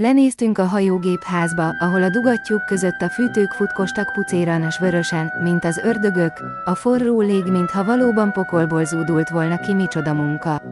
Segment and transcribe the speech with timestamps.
[0.00, 5.78] Lenéztünk a hajógépházba, ahol a dugattyúk között a fűtők futkostak pucéran és vörösen, mint az
[5.78, 6.32] ördögök,
[6.64, 10.62] a forró lég, mintha valóban pokolból zúdult volna ki micsoda munka.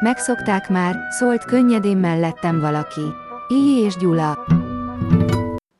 [0.00, 3.14] Megszokták már, szólt könnyedén mellettem valaki.
[3.48, 4.46] Így és Gyula.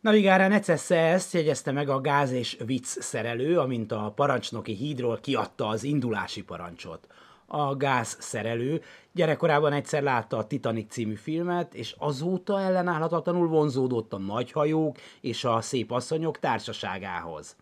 [0.01, 5.69] Navigára necesse ezt jegyezte meg a gáz és vicc szerelő, amint a parancsnoki hídról kiadta
[5.69, 7.07] az indulási parancsot
[7.49, 8.83] a gázszerelő.
[9.13, 15.61] Gyerekkorában egyszer látta a Titanic című filmet, és azóta ellenállhatatlanul vonzódott a nagyhajók és a
[15.61, 17.57] szép asszonyok társaságához.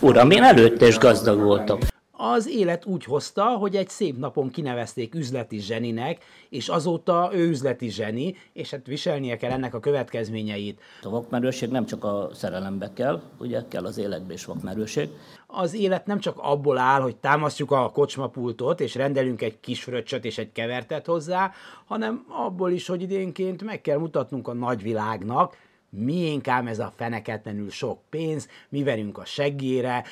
[0.00, 1.78] Uram, én előtte is gazdag voltam.
[2.20, 7.90] Az élet úgy hozta, hogy egy szép napon kinevezték üzleti zseninek, és azóta ő üzleti
[7.90, 10.80] zseni, és hát viselnie kell ennek a következményeit.
[11.02, 15.08] A vakmerőség nem csak a szerelembe kell, ugye kell az életbe is vakmerőség.
[15.46, 20.24] Az élet nem csak abból áll, hogy támasztjuk a kocsmapultot, és rendelünk egy kis fröccsöt
[20.24, 21.52] és egy kevertet hozzá,
[21.86, 25.56] hanem abból is, hogy idénként meg kell mutatnunk a nagyvilágnak,
[25.90, 30.04] miénk ám ez a feneketlenül sok pénz, mi verünk a seggére,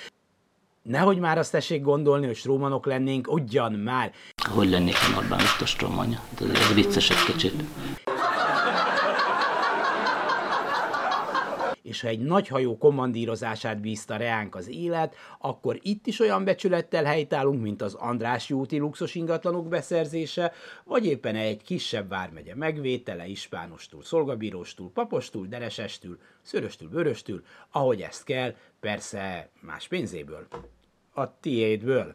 [0.88, 4.12] Nehogy már azt tessék gondolni, hogy strómanok lennénk, ugyan már.
[4.50, 6.20] Hogy lennék a Orbán Viktor strómanja?
[6.40, 7.62] Ez vicces egy kicsit.
[11.86, 17.04] És ha egy nagy hajó kommandírozását bízta reánk az élet, akkor itt is olyan becsülettel
[17.04, 20.52] helytállunk, mint az András úti luxus ingatlanok beszerzése,
[20.84, 28.54] vagy éppen egy kisebb vármegye megvétele, ispánostól, szolgabíróstól, papostól, deresestől, szöröstől, vöröstől, ahogy ezt kell,
[28.80, 30.46] persze más pénzéből
[31.14, 32.14] a tiédből?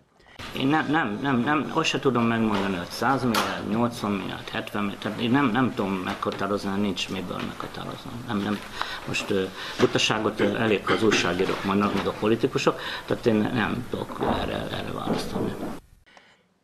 [0.57, 4.81] Én nem, nem, nem, nem, azt se tudom megmondani, hogy 100 milliárd, 80 milliárd, 70
[4.83, 8.11] milliárd, tehát én nem, nem tudom meghatározni, nincs miből meghatározni.
[8.27, 8.59] Nem, nem.
[9.07, 9.41] Most uh,
[9.79, 15.55] butaságot elég az újságírók mondnak, meg a politikusok, tehát én nem tudok erre, erre választani.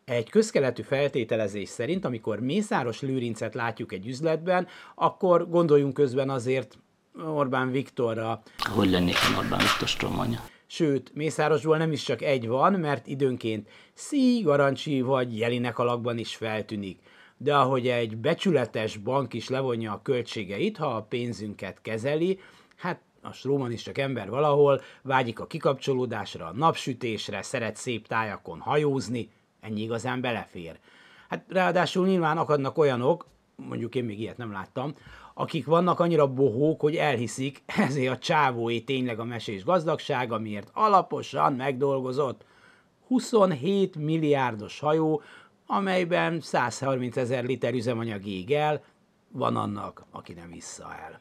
[0.06, 6.78] Egy közkeletű feltételezés szerint, amikor Mészáros Lőrincet látjuk egy üzletben, akkor gondoljunk közben azért
[7.26, 8.42] Orbán Viktorra.
[8.76, 10.40] Hogy lennék én Orbán Viktor stromanya?
[10.70, 16.36] Sőt, Mészárosból nem is csak egy van, mert időnként Szí, Garancsi vagy Jelinek alakban is
[16.36, 17.00] feltűnik.
[17.38, 22.40] De ahogy egy becsületes bank is levonja a költségeit, ha a pénzünket kezeli,
[22.76, 28.60] hát a Stróman is csak ember valahol, vágyik a kikapcsolódásra, a napsütésre, szeret szép tájakon
[28.60, 29.30] hajózni,
[29.62, 30.80] ennyi igazán belefér.
[31.30, 34.94] Hát ráadásul nyilván akadnak olyanok, mondjuk én még ilyet nem láttam,
[35.40, 41.54] akik vannak annyira bohók, hogy elhiszik, ezért a csávóé tényleg a mesés gazdagság, amiért alaposan
[41.54, 42.46] megdolgozott.
[43.08, 45.22] 27 milliárdos hajó,
[45.66, 48.84] amelyben 130 ezer liter üzemanyag ég el,
[49.32, 51.20] van annak, aki nem vissza el.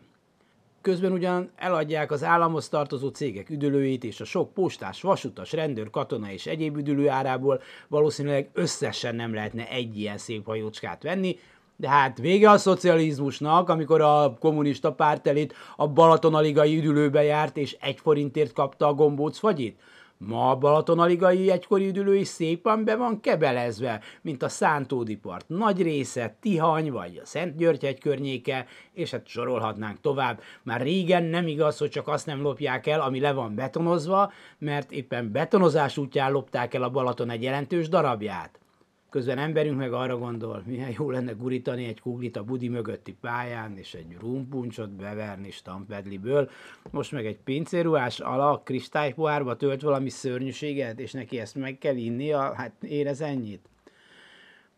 [0.81, 6.31] Közben ugyan eladják az államhoz tartozó cégek üdülőit, és a sok postás, vasutas, rendőr, katona
[6.31, 11.39] és egyéb üdülő árából valószínűleg összesen nem lehetne egy ilyen szép hajócskát venni,
[11.77, 18.01] de hát vége a szocializmusnak, amikor a kommunista pártelit a Balatonaligai üdülőbe járt, és egy
[18.01, 19.81] forintért kapta a gombóc fagyit.
[20.19, 26.37] Ma a Balatonaligai egykori üdülő is szépen be van kebelezve, mint a Szántódipart nagy része,
[26.41, 30.41] Tihany vagy a Szent György környéke, és hát sorolhatnánk tovább.
[30.63, 34.93] Már régen nem igaz, hogy csak azt nem lopják el, ami le van betonozva, mert
[34.93, 38.59] éppen betonozás útján lopták el a Balaton egy jelentős darabját.
[39.11, 43.77] Közben emberünk meg arra gondol, milyen jó lenne gurítani egy kuglit a budi mögötti pályán,
[43.77, 46.51] és egy rumpuncsot beverni stampedliből.
[46.91, 51.95] Most meg egy pincéruhás alak kristálypohárba tölt valami szörnyűséget, és neki ezt meg kell
[52.33, 53.69] a hát érez ennyit.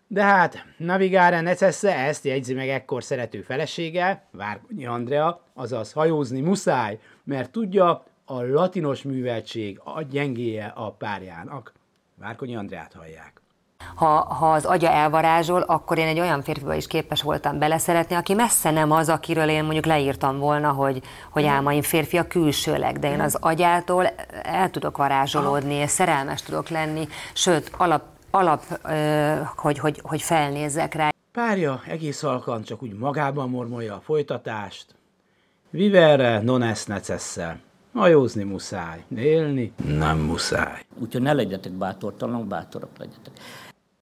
[0.06, 6.98] De hát, navigára necesse ezt jegyzi meg ekkor szerető felesége, Várkonyi Andrea, azaz hajózni muszáj,
[7.24, 11.72] mert tudja, a latinos műveltség a gyengéje a párjának.
[12.14, 13.40] Várkonyi Andreát hallják
[13.98, 18.34] ha, ha az agya elvarázsol, akkor én egy olyan férfiba is képes voltam beleszeretni, aki
[18.34, 23.10] messze nem az, akiről én mondjuk leírtam volna, hogy, hogy álmaim férfi a külsőleg, de
[23.10, 24.06] én az agyától
[24.42, 28.62] el tudok varázsolódni, és szerelmes tudok lenni, sőt, alap, alap
[29.56, 31.08] hogy, hogy, hogy felnézzek rá.
[31.32, 34.86] Párja egész halkan csak úgy magában mormolja a folytatást.
[35.70, 37.58] Vivere non est necesse.
[37.94, 40.84] Hajózni muszáj, élni nem muszáj.
[40.98, 43.32] Úgyhogy ne legyetek bátortalanok, bátorok legyetek.